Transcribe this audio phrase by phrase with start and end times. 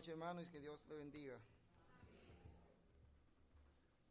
[0.00, 1.38] noches, hermanos, y que Dios le bendiga.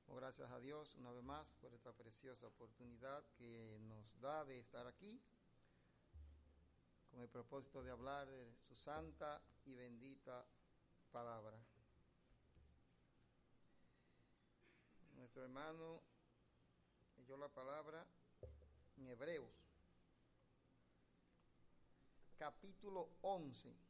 [0.07, 4.59] Oh, gracias a Dios una vez más por esta preciosa oportunidad que nos da de
[4.59, 5.19] estar aquí
[7.09, 10.45] con el propósito de hablar de su santa y bendita
[11.11, 11.57] palabra.
[15.15, 16.03] Nuestro hermano
[17.17, 18.05] leyó la palabra
[18.95, 19.59] en Hebreos,
[22.37, 23.88] capítulo 11.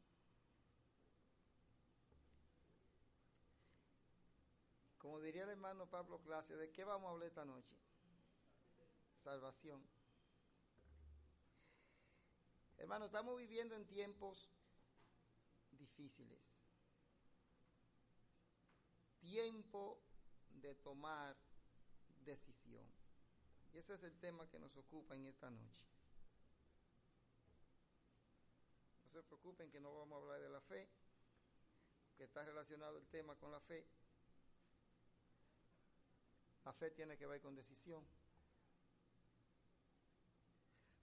[5.00, 7.74] Como diría el hermano Pablo Clase, ¿de qué vamos a hablar esta noche?
[9.16, 9.82] Salvación.
[12.76, 14.50] Hermano, estamos viviendo en tiempos
[15.70, 16.54] difíciles.
[19.20, 20.02] Tiempo
[20.50, 21.34] de tomar
[22.22, 22.86] decisión.
[23.72, 25.82] Y ese es el tema que nos ocupa en esta noche.
[29.04, 30.86] No se preocupen que no vamos a hablar de la fe,
[32.18, 33.86] que está relacionado el tema con la fe.
[36.70, 38.06] La fe tiene que ver con decisión.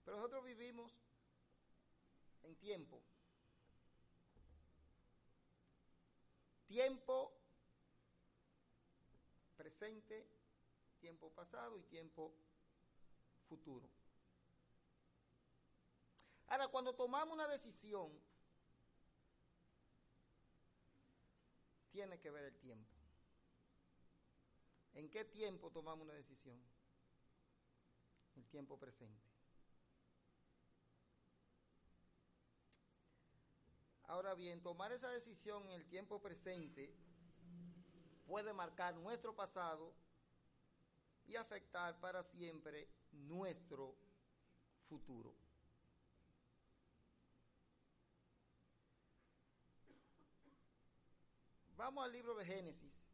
[0.02, 0.90] Pero nosotros vivimos
[2.42, 3.02] en tiempo.
[6.66, 7.38] Tiempo
[9.58, 10.26] presente,
[11.00, 12.32] tiempo pasado y tiempo
[13.46, 13.90] futuro.
[16.46, 18.10] Ahora, cuando tomamos una decisión,
[21.90, 22.97] tiene que ver el tiempo.
[24.98, 26.60] ¿En qué tiempo tomamos una decisión?
[28.34, 29.30] El tiempo presente.
[34.08, 36.92] Ahora bien, tomar esa decisión en el tiempo presente
[38.26, 39.94] puede marcar nuestro pasado
[41.28, 43.94] y afectar para siempre nuestro
[44.88, 45.32] futuro.
[51.76, 53.07] Vamos al libro de Génesis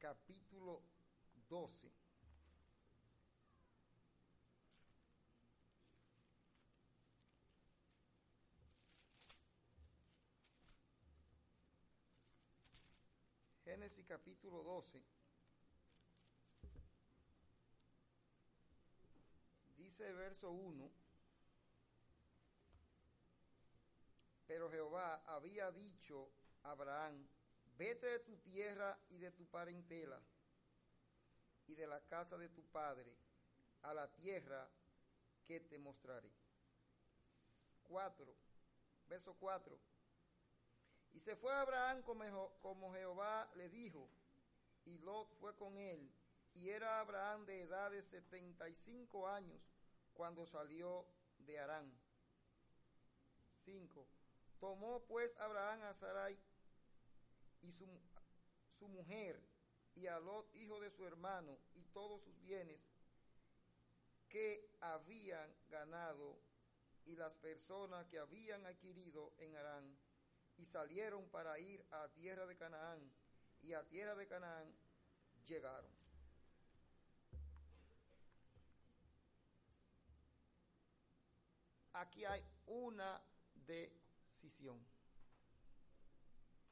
[0.00, 0.82] capítulo
[1.48, 1.92] 12.
[13.62, 15.02] Génesis capítulo 12.
[19.76, 20.90] Dice verso 1.
[24.46, 26.30] Pero Jehová había dicho
[26.64, 27.28] a Abraham,
[27.80, 30.20] Vete de tu tierra y de tu parentela
[31.66, 33.10] y de la casa de tu padre
[33.80, 34.68] a la tierra
[35.46, 36.30] que te mostraré.
[37.84, 38.36] 4,
[39.08, 39.78] verso 4.
[41.14, 44.10] Y se fue Abraham como, Jehová le dijo,
[44.84, 46.12] y Lot fue con él,
[46.52, 49.72] y era Abraham de edad de 75 años
[50.12, 51.06] cuando salió
[51.38, 51.90] de Arán.
[53.64, 54.06] 5.
[54.58, 56.38] Tomó pues Abraham a Sarai
[57.62, 57.86] y su,
[58.72, 59.40] su mujer,
[59.94, 62.80] y a Lot, hijo de su hermano, y todos sus bienes
[64.28, 66.38] que habían ganado,
[67.04, 69.98] y las personas que habían adquirido en Arán,
[70.56, 73.12] y salieron para ir a tierra de Canaán,
[73.62, 74.72] y a tierra de Canaán
[75.46, 75.90] llegaron.
[81.92, 83.20] Aquí hay una
[83.66, 84.78] decisión.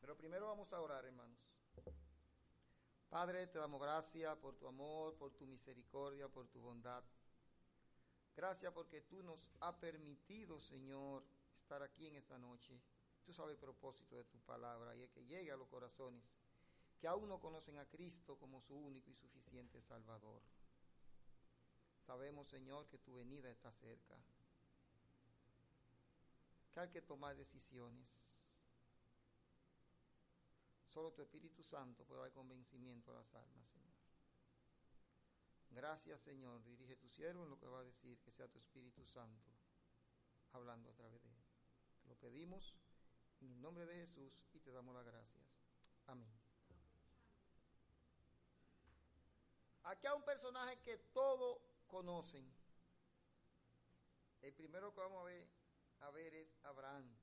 [0.09, 1.39] Pero primero vamos a orar, hermanos.
[3.11, 7.05] Padre, te damos gracias por tu amor, por tu misericordia, por tu bondad.
[8.35, 11.27] Gracias porque tú nos has permitido, Señor,
[11.59, 12.81] estar aquí en esta noche.
[13.27, 16.25] Tú sabes el propósito de tu palabra y es que llegue a los corazones
[16.99, 20.41] que aún no conocen a Cristo como su único y suficiente Salvador.
[22.01, 24.17] Sabemos, Señor, que tu venida está cerca,
[26.73, 28.38] que hay que tomar decisiones
[30.99, 33.95] Solo tu Espíritu Santo puede dar convencimiento a las almas, Señor.
[35.71, 36.65] Gracias, Señor.
[36.65, 39.49] Dirige tu siervo en lo que va a decir, que sea tu Espíritu Santo
[40.55, 41.45] hablando a través de él.
[42.03, 42.75] Te lo pedimos
[43.41, 45.45] en el nombre de Jesús y te damos las gracias.
[46.09, 46.37] Amén.
[49.85, 52.45] Aquí hay un personaje que todos conocen.
[54.43, 55.49] El primero que vamos a ver,
[56.01, 57.18] a ver es Abraham.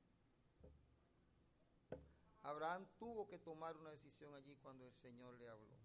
[2.45, 5.75] Abraham tuvo que tomar una decisión allí cuando el Señor le habló.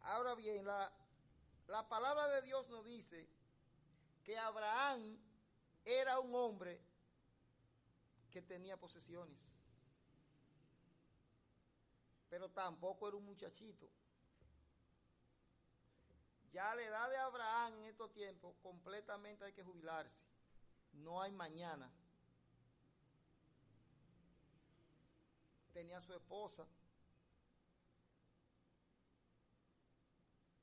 [0.00, 0.92] Ahora bien, la,
[1.68, 3.28] la palabra de Dios nos dice
[4.24, 5.16] que Abraham
[5.84, 6.80] era un hombre
[8.32, 9.52] que tenía posesiones,
[12.28, 13.88] pero tampoco era un muchachito.
[16.50, 20.26] Ya la edad de Abraham en estos tiempos completamente hay que jubilarse.
[20.94, 21.90] No hay mañana.
[25.72, 26.66] Tenía su esposa,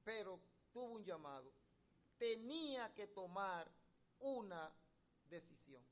[0.04, 0.40] pero
[0.72, 1.52] tuvo un llamado.
[2.18, 3.70] Tenía que tomar
[4.20, 4.72] una
[5.30, 5.84] decisión.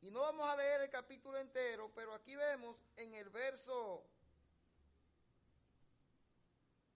[0.00, 4.04] Y no vamos a leer el capítulo entero, pero aquí vemos en el verso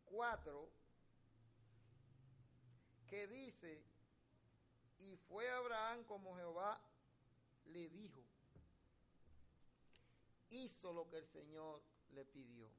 [0.07, 0.69] 4
[3.07, 3.81] que dice,
[4.99, 6.81] y fue Abraham como Jehová
[7.67, 8.25] le dijo,
[10.93, 12.71] lo que el Señor le pidió.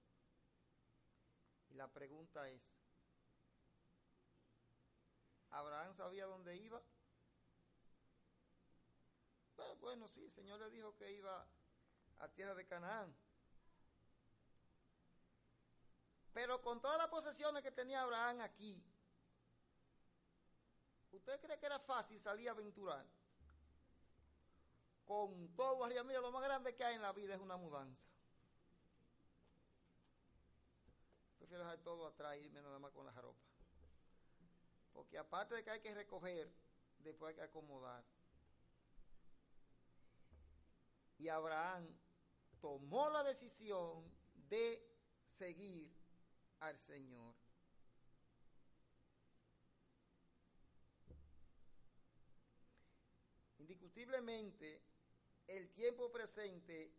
[1.70, 2.80] Y la pregunta es,
[5.50, 6.82] ¿Abraham sabía dónde iba?
[9.80, 11.48] Bueno, sí, el Señor le dijo que iba
[12.20, 13.16] a tierra de Canaán.
[16.34, 18.84] Pero con todas las posesiones que tenía Abraham aquí,
[21.12, 23.06] ¿usted cree que era fácil salir a aventurar?
[25.08, 28.10] Con todo arriba, mira, lo más grande que hay en la vida es una mudanza.
[31.38, 33.40] Prefiero dejar todo atrás y irme nada más con la ropa.
[34.92, 36.52] Porque aparte de que hay que recoger,
[37.00, 38.04] después hay que acomodar.
[41.18, 41.88] Y Abraham
[42.60, 44.12] tomó la decisión
[44.50, 44.86] de
[45.30, 45.90] seguir
[46.60, 47.34] al Señor.
[53.60, 54.82] Indiscutiblemente,
[55.48, 56.92] el tiempo presente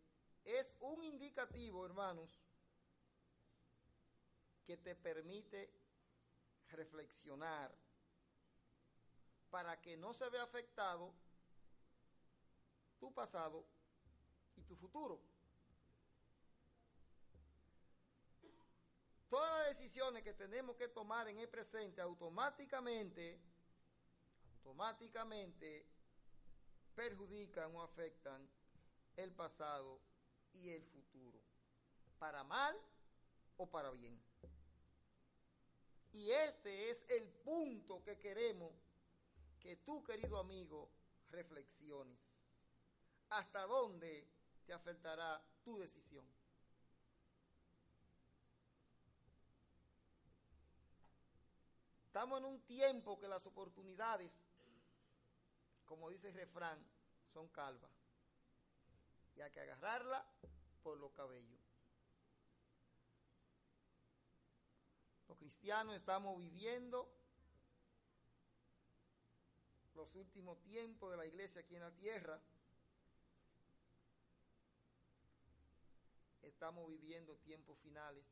[0.45, 2.41] es un indicativo, hermanos,
[4.67, 5.71] que te permite
[6.71, 7.75] reflexionar
[9.51, 11.13] para que no se vea afectado
[12.99, 13.65] tu pasado
[14.57, 15.21] y tu futuro.
[19.29, 23.39] Todas las decisiones que tenemos que tomar en el presente automáticamente,
[24.57, 25.87] automáticamente
[26.99, 28.45] perjudican o afectan
[29.17, 30.01] el pasado
[30.53, 31.39] y el futuro,
[32.19, 32.77] para mal
[33.57, 34.21] o para bien.
[36.11, 38.73] Y este es el punto que queremos
[39.61, 40.91] que tú, querido amigo,
[41.31, 42.19] reflexiones.
[43.29, 44.27] ¿Hasta dónde
[44.67, 46.27] te afectará tu decisión?
[52.07, 54.43] Estamos en un tiempo que las oportunidades,
[55.89, 56.79] como dice el refrán,
[57.27, 57.91] son calvas.
[59.35, 60.25] Y hay que agarrarla
[60.83, 61.61] por los cabellos.
[65.27, 67.11] Los cristianos estamos viviendo
[69.95, 72.41] los últimos tiempos de la iglesia aquí en la tierra.
[76.43, 78.27] Estamos viviendo tiempos finales.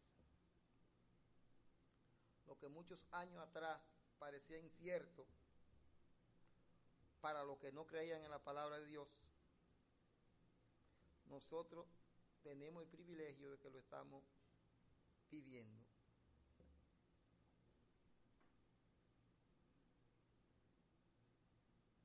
[2.46, 3.80] Lo que muchos años atrás
[4.18, 5.26] parecía incierto
[7.26, 9.08] para los que no creían en la palabra de Dios,
[11.24, 11.84] nosotros
[12.44, 14.22] tenemos el privilegio de que lo estamos
[15.28, 15.84] viviendo.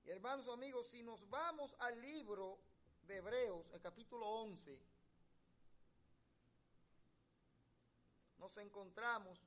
[0.06, 2.60] hermanos amigos, si nos vamos al libro
[3.04, 4.80] de Hebreos, el capítulo 11,
[8.40, 9.40] nos encontramos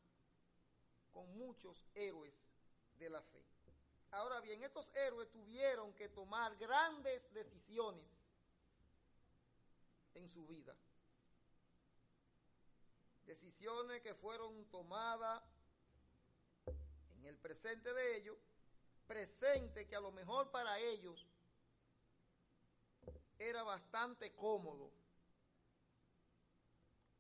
[1.11, 2.49] con muchos héroes
[2.97, 3.54] de la fe.
[4.15, 8.07] Ahora bien, estos héroes tuvieron que tomar grandes decisiones
[10.15, 10.77] en su vida.
[13.27, 15.43] Decisiones que fueron tomadas
[17.17, 18.39] en el presente de ellos
[19.09, 21.27] presente que a lo mejor para ellos
[23.39, 24.93] era bastante cómodo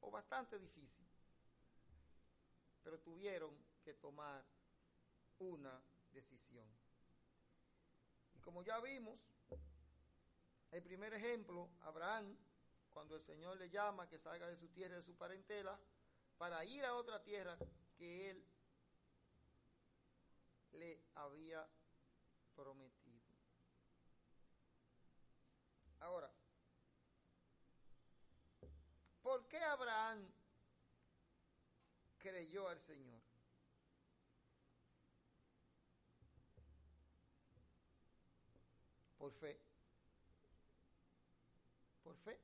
[0.00, 1.04] o bastante difícil,
[2.82, 3.50] pero tuvieron
[3.82, 4.44] que tomar
[5.40, 6.83] una decisión.
[8.44, 9.26] Como ya vimos,
[10.70, 12.36] el primer ejemplo, Abraham,
[12.92, 15.80] cuando el Señor le llama que salga de su tierra, de su parentela,
[16.36, 17.56] para ir a otra tierra
[17.96, 18.46] que él
[20.72, 21.66] le había
[22.54, 23.24] prometido.
[26.00, 26.30] Ahora,
[29.22, 30.28] ¿por qué Abraham
[32.18, 33.23] creyó al Señor?
[39.24, 39.58] Por fe.
[42.02, 42.38] Por fe.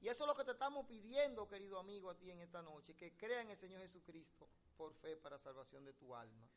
[0.00, 2.94] Y eso es lo que te estamos pidiendo, querido amigo, a ti en esta noche,
[2.94, 6.48] que crea en el Señor Jesucristo por fe para salvación de tu alma.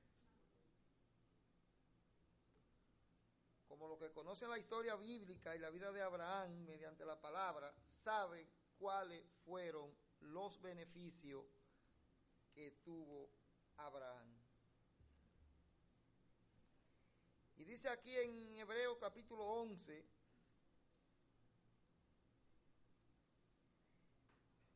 [3.68, 7.74] como los que conocen la historia bíblica y la vida de Abraham mediante la palabra,
[7.88, 8.48] saben
[8.78, 11.44] cuáles fueron los beneficios
[12.54, 13.32] que tuvo
[13.78, 14.33] Abraham.
[17.74, 20.06] Dice aquí en Hebreo capítulo 11,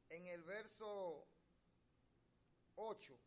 [0.10, 1.28] en el verso
[2.74, 3.20] 8,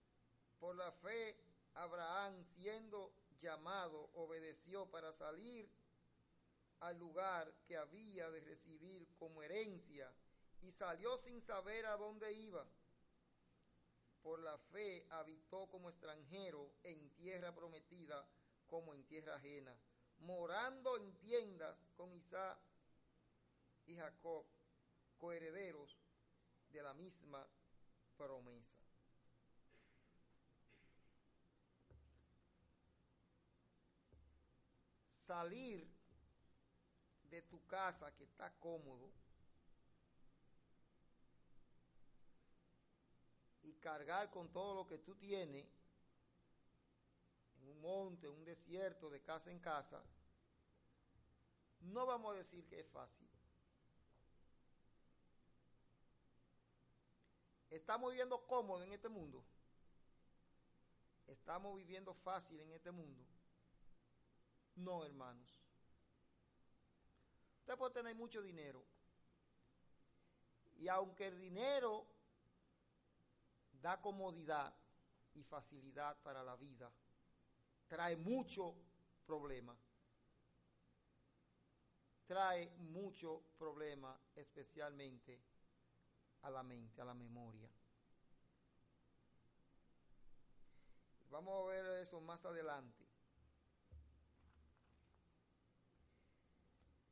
[0.59, 1.37] por la fe
[1.75, 5.71] Abraham siendo llamado obedeció para salir
[6.81, 10.13] al lugar que había de recibir como herencia
[10.63, 12.67] y salió sin saber a dónde iba.
[14.21, 18.27] Por la fe habitó como extranjero en tierra prometida
[18.71, 19.77] como en tierra ajena,
[20.21, 22.59] morando en tiendas con Isaac
[23.87, 24.47] y Jacob,
[25.19, 25.99] coherederos
[26.71, 27.47] de la misma
[28.17, 28.79] promesa.
[35.11, 35.87] Salir
[37.25, 39.11] de tu casa que está cómodo
[43.63, 45.80] y cargar con todo lo que tú tienes en
[47.71, 50.03] un monte, un desierto, de casa en casa,
[51.81, 53.29] no vamos a decir que es fácil.
[57.71, 59.45] ¿Estamos viviendo cómodo en este mundo?
[61.29, 63.25] ¿Estamos viviendo fácil en este mundo?
[64.75, 65.49] No, hermanos.
[67.61, 68.85] Usted puede tener mucho dinero.
[70.79, 72.07] Y aunque el dinero
[73.81, 74.75] da comodidad
[75.35, 76.91] y facilidad para la vida,
[77.91, 78.77] trae mucho
[79.27, 79.77] problema.
[82.25, 85.43] Trae mucho problema, especialmente
[86.43, 87.69] a la mente, a la memoria.
[91.31, 93.05] Vamos a ver eso más adelante.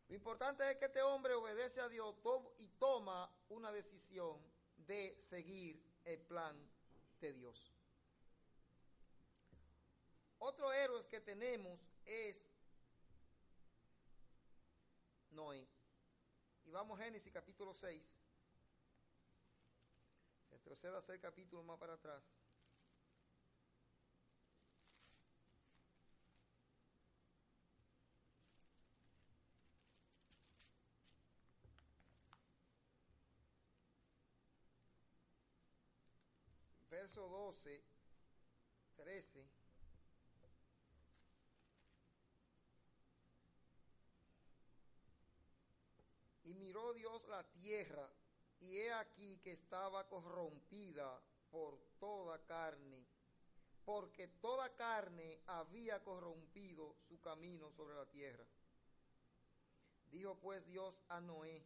[0.09, 2.15] Lo importante es que este hombre obedece a Dios
[2.59, 4.41] y toma una decisión
[4.77, 6.57] de seguir el plan
[7.21, 7.78] de Dios.
[10.39, 12.53] Otro héroe que tenemos es
[15.31, 15.69] Noé.
[16.65, 18.19] Y vamos a Génesis capítulo 6.
[20.51, 22.23] Retroceda seis capítulos más para atrás.
[36.91, 37.83] Verso 12,
[38.97, 39.49] 13.
[46.45, 48.11] Y miró Dios la tierra
[48.59, 53.07] y he aquí que estaba corrompida por toda carne,
[53.85, 58.45] porque toda carne había corrompido su camino sobre la tierra.
[60.11, 61.65] Dijo pues Dios a Noé,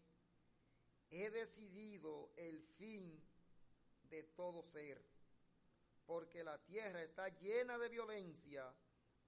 [1.08, 3.18] he decidido el fin
[4.10, 5.02] de todo ser,
[6.04, 8.70] porque la tierra está llena de violencia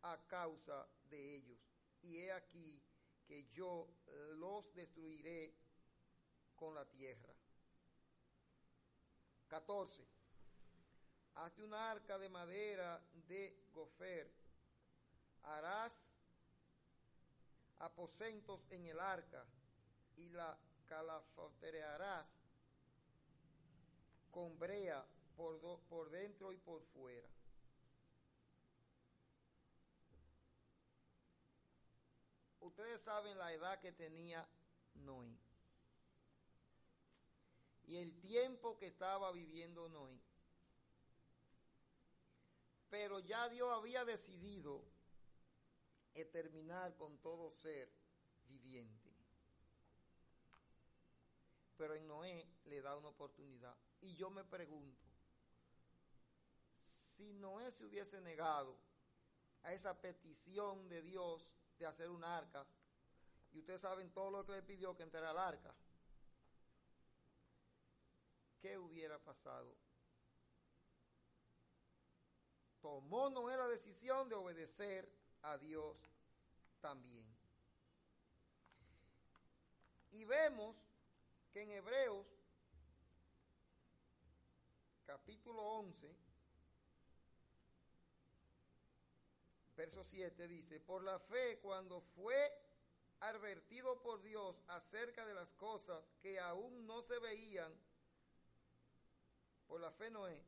[0.02, 1.58] a causa de ellos.
[2.02, 2.82] Y he aquí
[3.24, 3.88] que yo
[4.36, 5.63] los destruiré
[6.64, 7.34] con la tierra.
[9.48, 10.02] 14.
[11.34, 14.32] Hazte una arca de madera de gofer.
[15.42, 16.08] Harás
[17.80, 19.44] aposentos en el arca
[20.16, 22.26] y la calafoterearás
[24.30, 25.04] con brea
[25.36, 27.28] por, por dentro y por fuera.
[32.60, 34.48] Ustedes saben la edad que tenía
[34.94, 35.36] Noé
[37.86, 40.18] y el tiempo que estaba viviendo Noé.
[42.90, 44.84] Pero ya Dios había decidido
[46.22, 47.90] terminar con todo ser
[48.46, 49.10] viviente.
[51.76, 53.76] Pero en Noé le da una oportunidad.
[54.00, 55.02] Y yo me pregunto,
[56.72, 58.76] si Noé se hubiese negado
[59.62, 61.48] a esa petición de Dios
[61.78, 62.64] de hacer un arca,
[63.52, 65.74] y ustedes saben todo lo que le pidió que entrara al arca,
[68.64, 69.76] ¿qué hubiera pasado?
[72.80, 75.06] Tomó Noé la decisión de obedecer
[75.42, 75.98] a Dios
[76.80, 77.26] también.
[80.12, 80.74] Y vemos
[81.52, 82.26] que en Hebreos
[85.04, 86.16] capítulo 11,
[89.76, 92.50] verso 7 dice, por la fe cuando fue
[93.20, 97.70] advertido por Dios acerca de las cosas que aún no se veían,
[99.74, 100.40] por la fe Noé,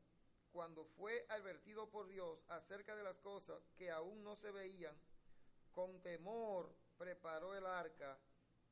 [0.53, 4.97] cuando fue advertido por Dios acerca de las cosas que aún no se veían,
[5.73, 8.17] con temor preparó el arca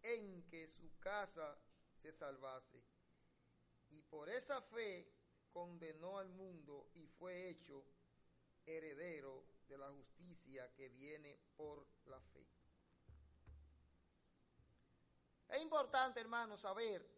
[0.02, 1.60] en que su casa
[2.02, 2.82] se salvase.
[3.90, 5.12] Y por esa fe
[5.52, 7.84] condenó al mundo y fue hecho
[8.66, 12.48] heredero de la justicia que viene por la fe.
[15.50, 17.15] Es importante, hermano, saber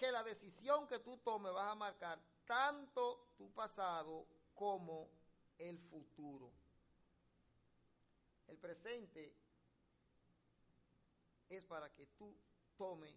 [0.00, 5.10] que la decisión que tú tomes va a marcar tanto tu pasado como
[5.58, 6.50] el futuro.
[8.48, 9.36] El presente
[11.50, 12.34] es para que tú
[12.78, 13.14] tomes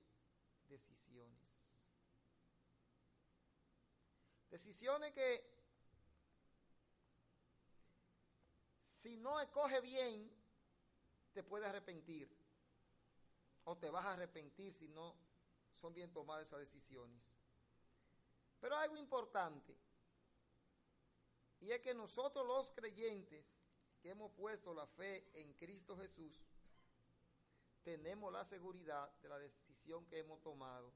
[0.68, 1.56] decisiones.
[4.52, 5.42] Decisiones que
[8.82, 10.30] si no escoge bien,
[11.34, 12.30] te puede arrepentir.
[13.64, 15.16] O te vas a arrepentir si no
[15.80, 17.22] son bien tomadas esas decisiones.
[18.60, 19.78] Pero algo importante,
[21.60, 23.62] y es que nosotros los creyentes
[24.02, 26.48] que hemos puesto la fe en Cristo Jesús,
[27.84, 30.94] tenemos la seguridad de la decisión que hemos tomado.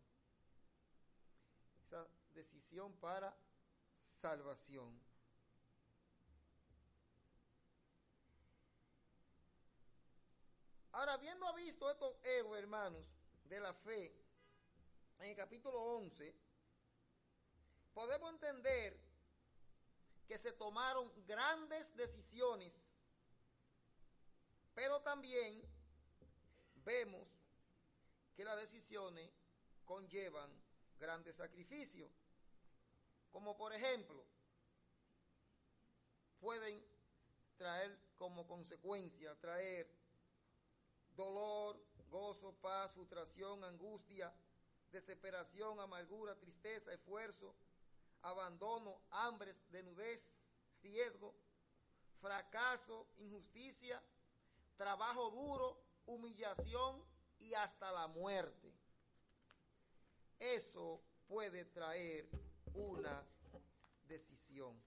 [1.85, 3.37] Esa decisión para
[3.99, 4.99] salvación.
[10.91, 14.13] Ahora, habiendo visto estos héroes, hermanos, de la fe,
[15.19, 16.33] en el capítulo 11,
[17.93, 18.99] podemos entender
[20.27, 22.73] que se tomaron grandes decisiones,
[24.73, 25.61] pero también
[26.83, 27.39] vemos
[28.35, 29.31] que las decisiones
[29.85, 30.51] conllevan
[30.99, 32.11] grandes sacrificios.
[33.31, 34.23] Como por ejemplo,
[36.39, 36.85] pueden
[37.57, 39.89] traer como consecuencia, traer
[41.15, 44.31] dolor, gozo, paz, frustración, angustia,
[44.91, 47.55] desesperación, amargura, tristeza, esfuerzo,
[48.21, 50.47] abandono, hambre, desnudez,
[50.81, 51.33] riesgo,
[52.21, 54.01] fracaso, injusticia,
[54.77, 57.03] trabajo duro, humillación
[57.39, 58.73] y hasta la muerte.
[60.39, 62.29] Eso puede traer
[62.73, 63.23] una
[64.07, 64.79] decisión.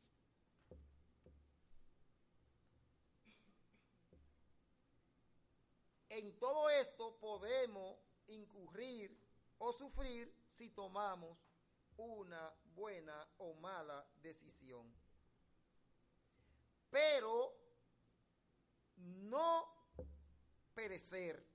[6.09, 9.17] En todo esto podemos incurrir
[9.61, 11.39] o sufrir si tomamos
[11.97, 14.93] una buena o mala decisión.
[16.91, 17.55] Pero
[18.97, 19.69] no
[20.75, 21.47] perecer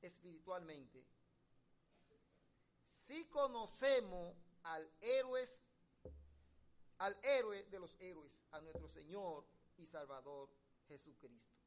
[0.00, 1.04] espiritualmente
[2.88, 5.48] si conocemos al héroe,
[6.98, 9.44] al héroe de los héroes, a nuestro Señor
[9.76, 10.48] y Salvador
[10.88, 11.58] Jesucristo.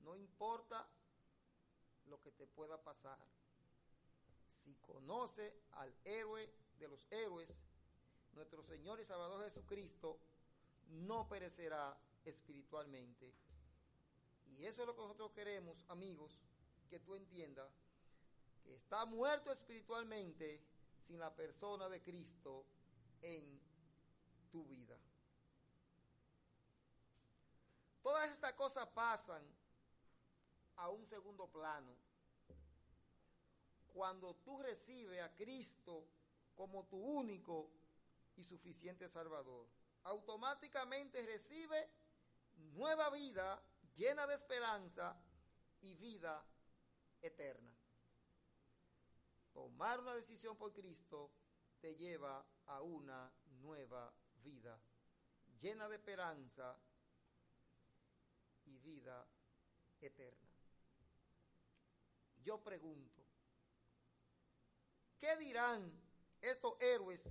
[0.00, 0.88] No importa
[2.08, 3.18] lo que te pueda pasar.
[4.46, 7.64] Si conoce al héroe de los héroes,
[8.32, 10.18] nuestro Señor y Salvador Jesucristo,
[10.88, 13.32] no perecerá espiritualmente.
[14.56, 16.40] Y eso es lo que nosotros queremos, amigos,
[16.88, 17.70] que tú entiendas
[18.62, 20.62] que está muerto espiritualmente
[20.98, 22.66] sin la persona de Cristo
[23.22, 23.60] en
[24.50, 24.96] tu vida.
[28.02, 29.42] Todas estas cosas pasan
[30.78, 31.94] a un segundo plano
[33.98, 36.06] cuando tú recibes a Cristo
[36.54, 37.70] como tu único
[38.36, 39.66] y suficiente Salvador.
[40.04, 41.90] Automáticamente recibe
[42.74, 43.60] nueva vida
[43.96, 45.16] llena de esperanza
[45.80, 46.44] y vida
[47.20, 47.74] eterna.
[49.52, 51.32] Tomar una decisión por Cristo
[51.80, 54.12] te lleva a una nueva
[54.42, 54.78] vida,
[55.60, 56.78] llena de esperanza
[58.64, 59.26] y vida
[60.00, 60.47] eterna.
[62.48, 63.22] Yo pregunto,
[65.20, 65.92] ¿qué dirán
[66.40, 67.22] estos héroes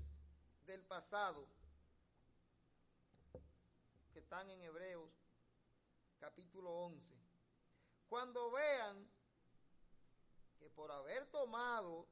[0.68, 1.48] del pasado
[4.14, 5.10] que están en Hebreos
[6.20, 7.18] capítulo 11?
[8.08, 9.10] Cuando vean
[10.60, 12.08] que por haber tomado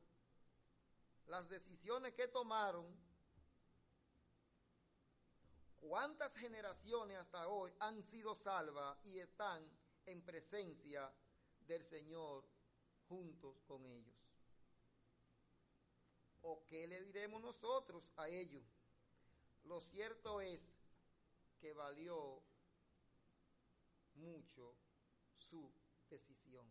[1.28, 2.88] las decisiones que tomaron,
[5.76, 9.64] cuántas generaciones hasta hoy han sido salvas y están
[10.08, 11.14] en presencia
[11.68, 12.55] del Señor
[13.08, 14.16] juntos con ellos.
[16.42, 18.64] ¿O qué le diremos nosotros a ellos?
[19.64, 20.78] Lo cierto es
[21.60, 22.42] que valió
[24.16, 24.76] mucho
[25.38, 25.72] su
[26.10, 26.68] decisión.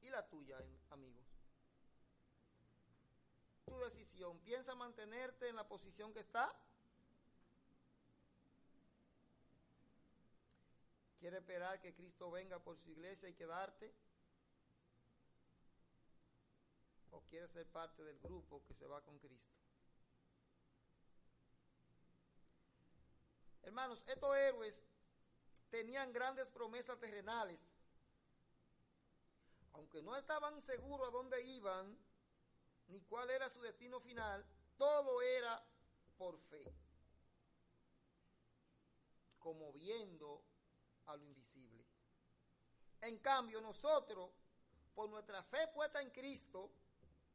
[0.00, 0.58] ¿Y la tuya,
[0.90, 1.26] amigos?
[3.66, 6.50] Tu decisión, ¿piensa mantenerte en la posición que está?
[11.18, 13.94] ¿Quiere esperar que Cristo venga por su iglesia y quedarte?
[17.10, 19.56] ¿O quiere ser parte del grupo que se va con Cristo?
[23.62, 24.82] Hermanos, estos héroes
[25.70, 27.60] tenían grandes promesas terrenales
[29.72, 31.96] aunque no estaban seguros a dónde iban,
[32.88, 34.44] ni cuál era su destino final,
[34.76, 35.64] todo era
[36.18, 36.70] por fe,
[39.38, 40.42] como viendo
[41.06, 41.84] a lo invisible.
[43.00, 44.30] En cambio, nosotros,
[44.94, 46.70] por nuestra fe puesta en Cristo,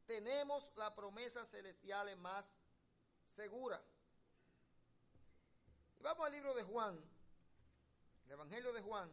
[0.06, 2.56] tenemos la promesa celestial más
[3.36, 3.82] segura.
[6.00, 7.00] Y vamos al libro de Juan,
[8.26, 9.10] el Evangelio de Juan.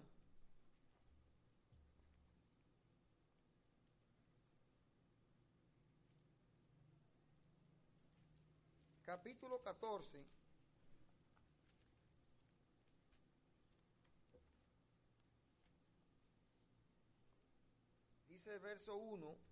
[9.04, 10.24] Capítulo 14.
[18.28, 19.51] Dice el verso 1.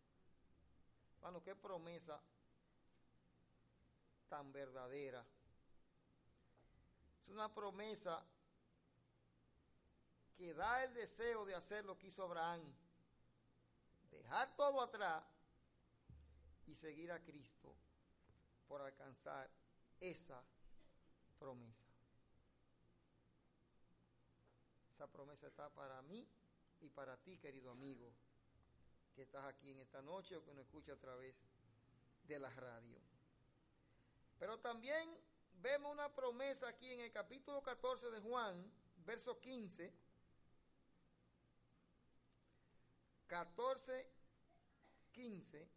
[1.21, 2.19] Bueno, qué promesa
[4.27, 5.23] tan verdadera.
[7.21, 8.25] Es una promesa
[10.35, 12.61] que da el deseo de hacer lo que hizo Abraham.
[14.09, 15.23] Dejar todo atrás
[16.65, 17.75] y seguir a Cristo
[18.67, 19.49] por alcanzar
[19.99, 20.43] esa
[21.37, 21.87] promesa.
[24.91, 26.27] Esa promesa está para mí
[26.79, 28.11] y para ti, querido amigo,
[29.23, 31.35] estás aquí en esta noche o que nos escucha a través
[32.23, 32.99] de la radio.
[34.39, 35.15] Pero también
[35.61, 38.71] vemos una promesa aquí en el capítulo 14 de Juan,
[39.05, 39.93] verso 15.
[43.27, 44.11] 14,
[45.13, 45.69] 15,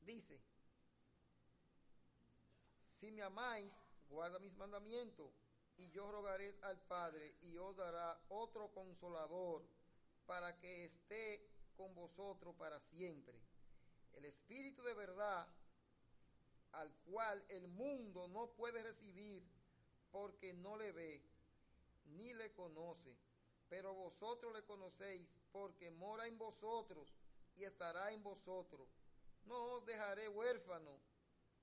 [0.00, 0.40] dice,
[2.88, 5.30] si me amáis, guarda mis mandamientos,
[5.76, 9.68] y yo rogaré al Padre, y os dará otro consolador,
[10.24, 11.46] para que esté
[11.78, 13.38] con vosotros para siempre.
[14.14, 15.48] El Espíritu de verdad,
[16.72, 19.42] al cual el mundo no puede recibir,
[20.10, 21.22] porque no le ve,
[22.16, 23.16] ni le conoce,
[23.68, 27.14] pero vosotros le conocéis, porque mora en vosotros
[27.56, 28.88] y estará en vosotros.
[29.46, 30.98] No os dejaré huérfano,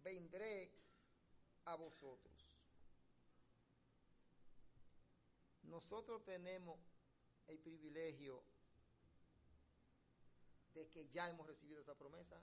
[0.02, 0.72] vendré
[1.66, 2.64] a vosotros.
[5.64, 6.80] Nosotros tenemos
[7.48, 8.55] el privilegio
[10.76, 12.40] de que ya hemos recibido esa promesa.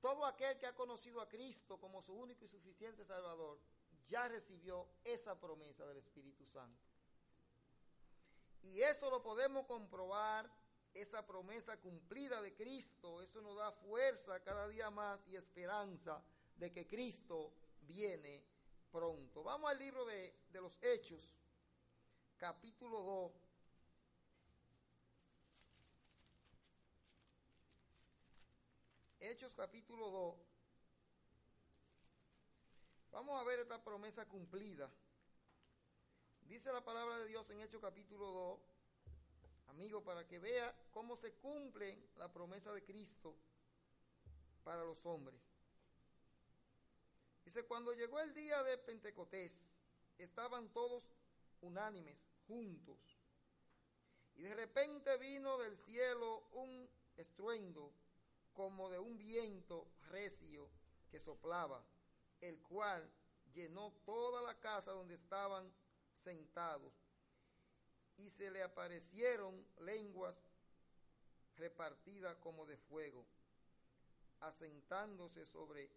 [0.00, 3.60] Todo aquel que ha conocido a Cristo como su único y suficiente Salvador,
[4.06, 6.82] ya recibió esa promesa del Espíritu Santo.
[8.62, 10.50] Y eso lo podemos comprobar,
[10.94, 16.20] esa promesa cumplida de Cristo, eso nos da fuerza cada día más y esperanza
[16.56, 18.44] de que Cristo viene
[18.90, 19.44] pronto.
[19.44, 21.36] Vamos al libro de, de los Hechos,
[22.36, 23.32] capítulo 2.
[29.22, 30.34] Hechos capítulo 2.
[33.12, 34.90] Vamos a ver esta promesa cumplida.
[36.40, 38.60] Dice la palabra de Dios en Hechos capítulo 2,
[39.68, 43.36] amigo, para que vea cómo se cumple la promesa de Cristo
[44.64, 45.38] para los hombres.
[47.44, 49.74] Dice, cuando llegó el día de Pentecostés,
[50.16, 51.12] estaban todos
[51.60, 53.18] unánimes, juntos.
[54.36, 57.92] Y de repente vino del cielo un estruendo
[58.60, 60.68] como de un viento recio
[61.10, 61.82] que soplaba,
[62.42, 63.10] el cual
[63.54, 65.72] llenó toda la casa donde estaban
[66.12, 66.92] sentados.
[68.18, 70.38] Y se le aparecieron lenguas
[71.56, 73.24] repartidas como de fuego,
[74.40, 75.90] asentándose sobre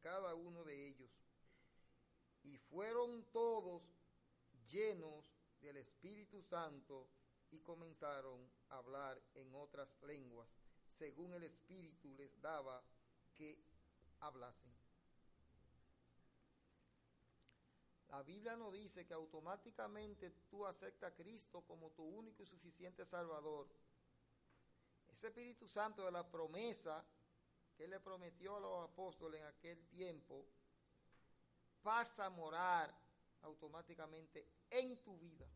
[0.00, 1.10] cada uno de ellos.
[2.44, 3.92] Y fueron todos
[4.70, 7.08] llenos del Espíritu Santo
[7.50, 10.48] y comenzaron a hablar en otras lenguas,
[10.94, 12.82] según el Espíritu les daba
[13.34, 13.58] que
[14.20, 14.72] hablasen.
[18.08, 23.04] La Biblia nos dice que automáticamente tú aceptas a Cristo como tu único y suficiente
[23.04, 23.66] Salvador.
[25.08, 27.04] Ese Espíritu Santo de la promesa
[27.76, 30.46] que le prometió a los apóstoles en aquel tiempo,
[31.82, 32.94] pasa a morar
[33.42, 35.46] automáticamente en tu vida.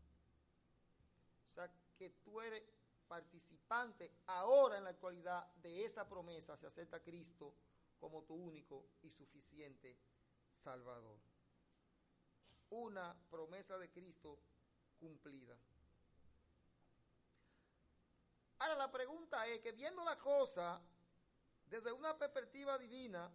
[1.49, 2.61] O sea, que tú eres
[3.09, 7.53] participante ahora en la actualidad de esa promesa, se acepta Cristo
[7.99, 9.97] como tu único y suficiente
[10.55, 11.19] Salvador.
[12.69, 14.39] Una promesa de Cristo
[14.99, 15.57] cumplida.
[18.59, 20.81] Ahora la pregunta es que viendo la cosa
[21.65, 23.31] desde una perspectiva divina,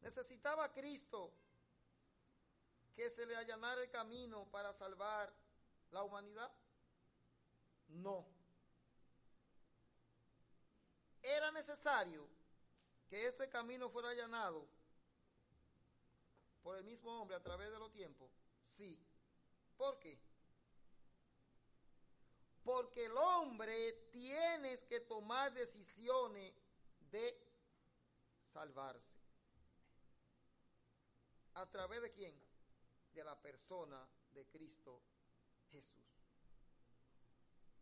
[0.00, 1.32] necesitaba Cristo
[2.94, 5.32] que se le allanara el camino para salvar
[5.92, 6.50] la humanidad?
[7.88, 8.38] No.
[11.28, 12.26] era necesario
[13.08, 14.66] que este camino fuera allanado
[16.62, 18.30] por el mismo hombre a través de los tiempos?
[18.70, 18.98] Sí.
[19.76, 20.18] ¿Por qué?
[22.64, 26.52] Porque el hombre tiene que tomar decisiones
[27.10, 27.40] de
[28.44, 29.16] salvarse.
[31.54, 32.34] ¿A través de quién?
[33.12, 35.00] De la persona de Cristo
[35.70, 36.17] Jesús.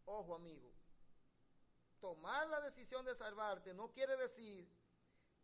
[0.07, 0.73] Ojo amigo,
[2.01, 4.67] tomar la decisión de salvarte no quiere decir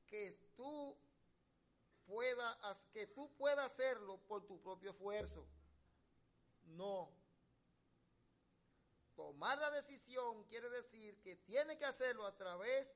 [0.07, 0.97] que tú
[2.07, 5.47] puedas que tú hacerlo por tu propio esfuerzo.
[6.65, 7.11] No.
[9.17, 12.91] Tomar la decisión quiere decir que tiene que hacerlo a través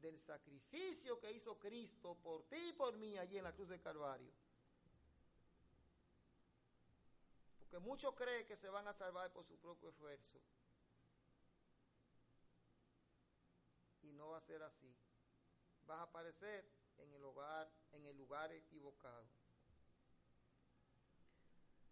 [0.00, 3.80] del sacrificio que hizo Cristo por ti y por mí allí en la cruz de
[3.80, 4.32] Calvario.
[7.58, 10.40] Porque muchos creen que se van a salvar por su propio esfuerzo.
[14.02, 14.96] Y no va a ser así.
[15.82, 16.64] Vas a aparecer
[16.98, 19.28] en el lugar, en el lugar equivocado.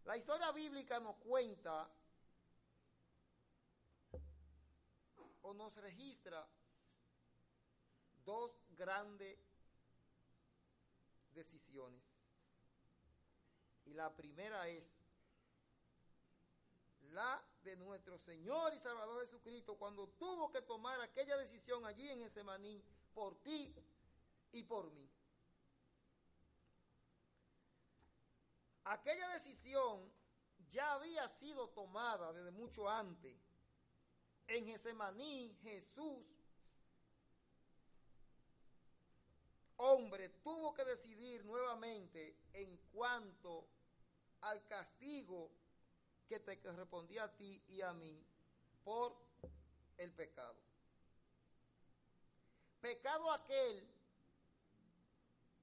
[0.04, 1.90] La historia bíblica nos cuenta
[5.42, 6.46] o nos registra
[8.24, 9.38] dos grandes
[11.32, 12.04] decisiones.
[13.84, 15.05] Y la primera es
[17.12, 22.22] la de nuestro Señor y Salvador Jesucristo cuando tuvo que tomar aquella decisión allí en
[22.22, 22.82] ese maní
[23.14, 23.74] por ti
[24.52, 25.08] y por mí.
[28.84, 30.12] Aquella decisión
[30.70, 33.36] ya había sido tomada desde mucho antes.
[34.46, 36.38] En Getsemaní Jesús
[39.78, 43.66] hombre tuvo que decidir nuevamente en cuanto
[44.42, 45.50] al castigo
[46.28, 48.24] que te correspondía a ti y a mí
[48.84, 49.16] por
[49.98, 50.56] el pecado.
[52.80, 53.88] Pecado aquel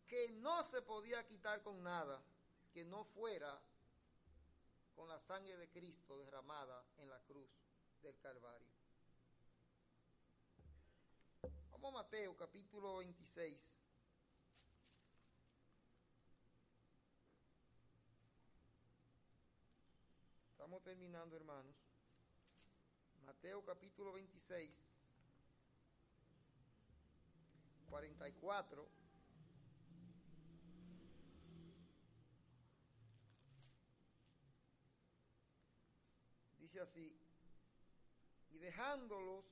[0.07, 2.21] que no se podía quitar con nada,
[2.73, 3.61] que no fuera
[4.95, 7.49] con la sangre de Cristo derramada en la cruz
[8.01, 8.67] del Calvario.
[11.71, 13.82] Vamos a Mateo capítulo 26.
[20.81, 21.75] Terminando, hermanos.
[23.25, 25.05] Mateo capítulo 26,
[27.89, 28.89] 44.
[36.57, 37.15] Dice así,
[38.49, 39.45] y dejándolos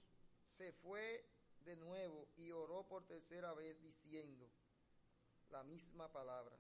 [0.48, 1.24] se fue
[1.64, 4.50] de nuevo y oró por tercera vez diciendo
[5.50, 6.60] la misma palabras.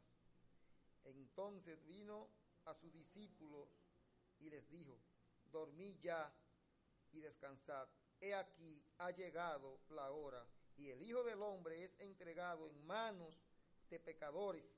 [1.03, 2.29] Entonces vino
[2.65, 3.80] a sus discípulos
[4.41, 4.99] y les dijo,
[5.51, 6.31] dormid ya
[7.11, 7.87] y descansad.
[8.19, 10.45] He aquí ha llegado la hora
[10.77, 13.41] y el Hijo del Hombre es entregado en manos
[13.89, 14.75] de pecadores.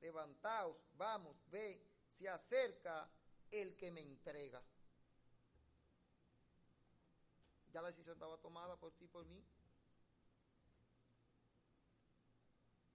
[0.00, 1.82] Levantaos, vamos, ve,
[2.18, 3.10] se acerca
[3.50, 4.62] el que me entrega.
[7.72, 9.44] Ya la decisión estaba tomada por ti y por mí.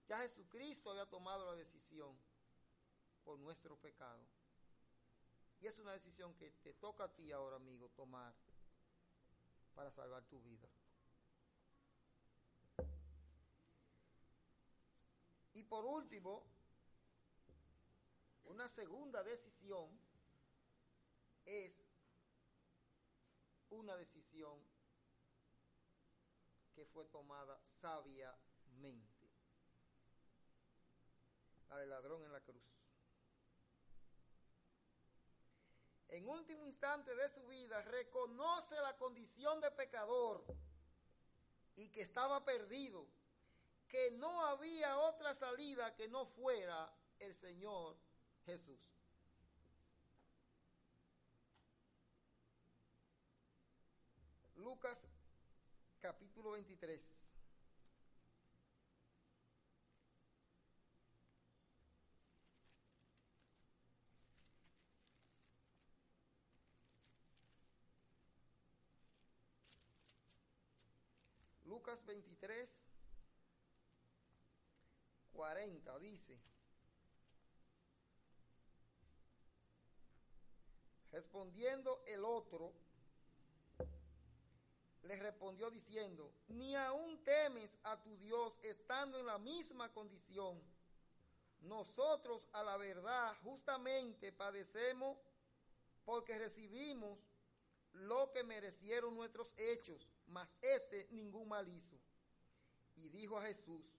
[0.08, 2.16] Ya Jesucristo había tomado la decisión
[3.24, 4.24] por nuestro pecado.
[5.64, 8.34] Y es una decisión que te toca a ti ahora, amigo, tomar
[9.74, 10.68] para salvar tu vida.
[15.54, 16.44] Y por último,
[18.44, 19.88] una segunda decisión
[21.46, 21.82] es
[23.70, 24.60] una decisión
[26.74, 29.30] que fue tomada sabiamente.
[31.70, 32.83] La del ladrón en la cruz.
[36.14, 40.44] En último instante de su vida, reconoce la condición de pecador
[41.74, 43.04] y que estaba perdido,
[43.88, 47.96] que no había otra salida que no fuera el Señor
[48.46, 48.78] Jesús.
[54.54, 54.96] Lucas
[56.00, 57.23] capítulo 23.
[71.84, 72.82] Lucas 23,
[75.34, 76.40] 40 dice,
[81.12, 82.72] respondiendo el otro,
[85.02, 90.58] le respondió diciendo, ni aún temes a tu Dios estando en la misma condición.
[91.60, 95.18] Nosotros a la verdad justamente padecemos
[96.06, 97.22] porque recibimos
[97.94, 101.98] lo que merecieron nuestros hechos, mas este ningún mal hizo.
[102.96, 103.98] y dijo a Jesús,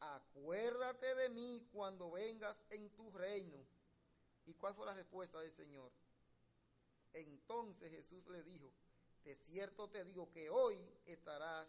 [0.00, 3.64] acuérdate de mí cuando vengas en tu reino.
[4.44, 5.92] ¿Y cuál fue la respuesta del Señor?
[7.12, 8.72] Entonces Jesús le dijo,
[9.24, 11.68] de cierto te digo que hoy estarás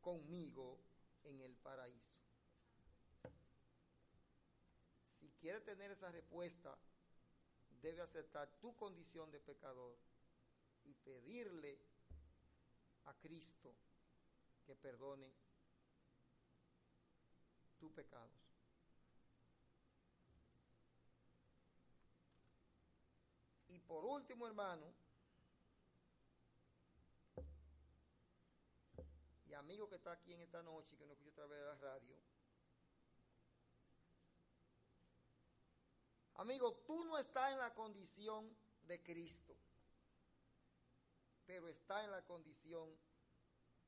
[0.00, 0.78] conmigo
[1.22, 2.16] en el paraíso.
[5.08, 6.76] Si quiere tener esa respuesta,
[7.80, 9.96] debe aceptar tu condición de pecador
[10.84, 11.78] y pedirle
[13.04, 13.74] a Cristo
[14.64, 15.32] que perdone
[17.78, 18.30] tus pecados.
[23.68, 24.92] Y por último, hermano,
[29.46, 31.66] y amigo que está aquí en esta noche y que nos escucha a través de
[31.66, 32.16] la radio,
[36.34, 39.56] amigo, tú no estás en la condición de Cristo,
[41.52, 42.98] pero está en la condición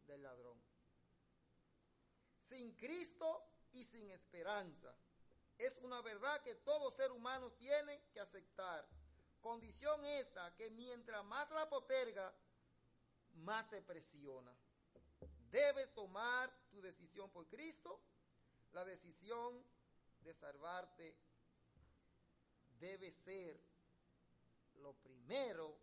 [0.06, 0.62] del ladrón.
[2.38, 4.94] Sin Cristo y sin esperanza.
[5.56, 8.86] Es una verdad que todo ser humano tiene que aceptar.
[9.40, 12.34] Condición esta que mientras más la poterga,
[13.36, 14.54] más te presiona.
[15.50, 17.98] Debes tomar tu decisión por Cristo.
[18.72, 19.64] La decisión
[20.20, 21.16] de salvarte
[22.78, 23.58] debe ser
[24.74, 25.78] lo primero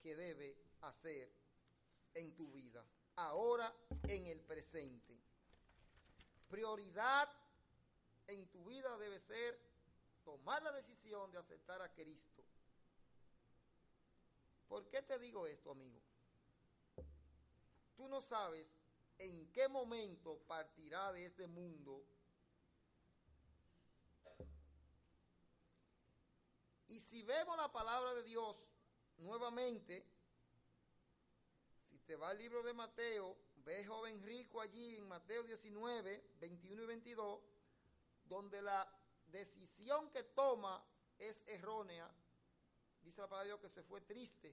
[0.00, 1.32] que debe hacer
[2.14, 2.84] en tu vida,
[3.16, 5.22] ahora en el presente
[6.52, 7.30] prioridad
[8.26, 9.58] en tu vida debe ser
[10.22, 12.44] tomar la decisión de aceptar a Cristo.
[14.68, 15.98] ¿Por qué te digo esto, amigo?
[17.96, 18.66] Tú no sabes
[19.16, 22.04] en qué momento partirá de este mundo.
[26.88, 28.62] Y si vemos la palabra de Dios
[29.16, 30.06] nuevamente,
[32.16, 37.40] va al libro de Mateo, Ve joven rico allí en Mateo 19, 21 y 22,
[38.24, 38.88] donde la
[39.28, 40.84] decisión que toma
[41.18, 42.10] es errónea.
[43.02, 44.52] Dice la palabra de Dios que se fue triste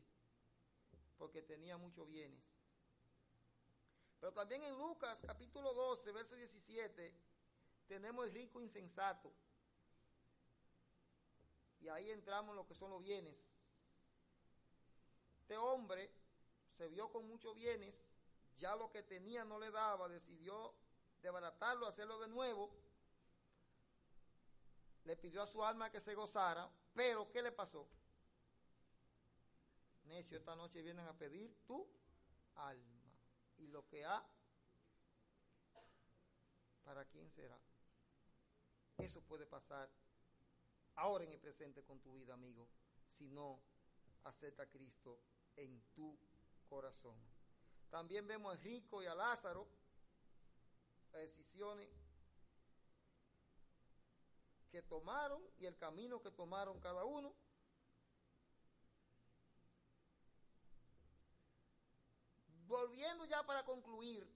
[1.17, 2.39] porque tenía muchos bienes.
[4.19, 7.13] Pero también en Lucas capítulo 12, verso 17,
[7.88, 9.34] tenemos el rico insensato.
[11.82, 13.84] Y ahí entramos en lo que son los bienes.
[15.39, 16.12] Este hombre
[16.79, 18.05] se vio con muchos bienes
[18.57, 20.73] ya lo que tenía no le daba, decidió
[21.21, 22.73] desbaratarlo, hacerlo de nuevo,
[25.03, 27.85] le pidió a su alma que se gozara, pero ¿qué le pasó?
[30.05, 31.85] Necio, esta noche vienen a pedir tu
[32.55, 33.01] alma.
[33.57, 34.25] Y lo que ha,
[36.85, 37.59] ¿para quién será?
[38.99, 39.89] Eso puede pasar
[40.95, 42.69] ahora en el presente con tu vida, amigo,
[43.05, 43.59] si no
[44.23, 45.19] acepta a Cristo
[45.57, 46.17] en tu
[46.69, 47.15] corazón.
[47.89, 49.67] También vemos a Rico y a Lázaro,
[51.12, 51.89] las decisiones
[54.69, 57.34] que tomaron y el camino que tomaron cada uno.
[62.67, 64.29] Volviendo ya para concluir,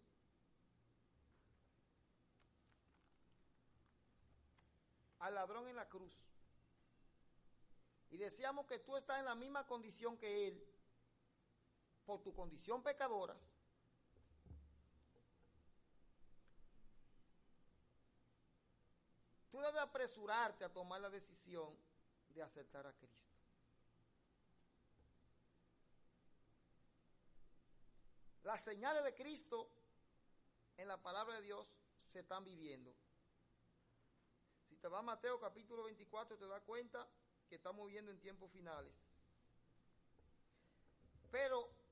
[5.20, 6.14] al ladrón en la cruz.
[8.10, 10.73] Y decíamos que tú estás en la misma condición que él
[12.06, 13.56] por tu condición pecadoras,
[19.50, 21.78] tú debes apresurarte a tomar la decisión
[22.30, 23.34] de aceptar a Cristo.
[28.44, 29.70] Las señales de Cristo
[30.76, 31.66] en la palabra de Dios
[32.08, 32.94] se están viviendo.
[34.68, 37.08] Si te va a Mateo capítulo 24 te das cuenta
[37.48, 38.94] que estamos viviendo en tiempos finales.
[41.32, 41.83] Pero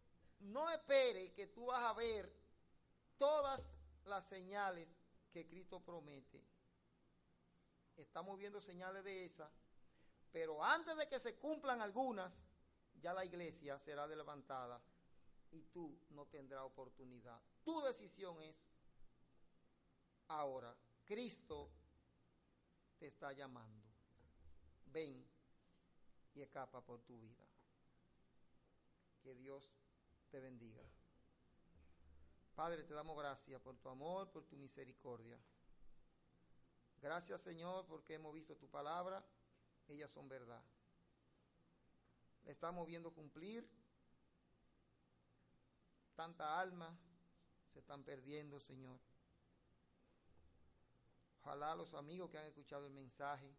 [0.42, 2.32] no espere que tú vas a ver
[3.18, 3.68] todas
[4.06, 5.00] las señales
[5.32, 6.44] que Cristo promete.
[7.98, 9.52] Estamos viendo señales de esa,
[10.32, 12.46] pero antes de que se cumplan algunas,
[13.02, 14.82] ya la iglesia será levantada
[15.52, 17.40] y tú no tendrás oportunidad.
[17.64, 18.68] Tu decisión es
[20.28, 20.76] ahora.
[21.06, 21.70] Cristo
[22.98, 23.88] te está llamando.
[24.86, 25.26] Ven
[26.34, 27.46] y escapa por tu vida.
[29.22, 29.70] Que Dios
[30.32, 30.82] te bendiga.
[32.56, 35.38] Padre, te damos gracias por tu amor, por tu misericordia.
[37.02, 39.26] Gracias, Señor, porque hemos visto tu palabra,
[39.90, 40.64] ellas son verdad.
[42.46, 43.70] Estamos viendo cumplir.
[46.16, 46.98] Tanta alma
[47.74, 49.00] se están perdiendo, Señor.
[51.42, 53.54] Ojalá los amigos que han escuchado el mensaje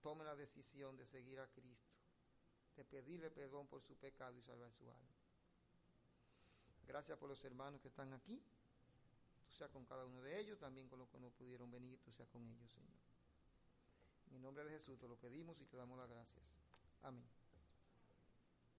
[0.00, 1.93] tomen la decisión de seguir a Cristo
[2.76, 5.14] de pedirle perdón por su pecado y salvar su alma.
[6.86, 8.40] Gracias por los hermanos que están aquí.
[9.46, 12.10] Tú seas con cada uno de ellos, también con los que no pudieron venir, tú
[12.12, 12.94] seas con ellos, Señor.
[14.28, 16.56] En el nombre de Jesús te lo pedimos y te damos las gracias.
[17.02, 17.43] Amén.